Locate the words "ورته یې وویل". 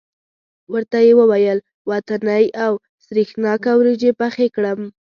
0.73-1.59